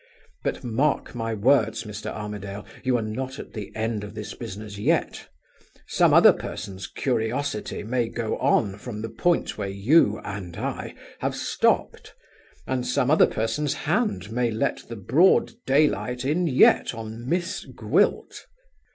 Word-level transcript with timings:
But 0.43 0.63
mark 0.63 1.13
my 1.13 1.35
words, 1.35 1.83
Mr. 1.83 2.07
Armadale, 2.09 2.65
you 2.83 2.97
are 2.97 3.03
not 3.03 3.37
at 3.37 3.53
the 3.53 3.71
end 3.75 4.03
of 4.03 4.15
this 4.15 4.33
business 4.33 4.79
yet. 4.79 5.27
Some 5.85 6.11
other 6.11 6.33
person's 6.33 6.87
curiosity 6.87 7.83
may 7.83 8.09
go 8.09 8.35
on 8.39 8.79
from 8.79 9.03
the 9.03 9.11
point 9.11 9.59
where 9.59 9.69
you 9.69 10.19
(and 10.23 10.57
I) 10.57 10.95
have 11.19 11.35
stopped; 11.35 12.15
and 12.65 12.83
some 12.87 13.11
other 13.11 13.27
person's 13.27 13.75
hand 13.75 14.31
may 14.31 14.49
let 14.49 14.77
the 14.89 14.95
broad 14.95 15.51
daylight 15.67 16.25
in 16.25 16.47
yet 16.47 16.95
on 16.95 17.29
Miss 17.29 17.65
Gwilt. 17.65 18.47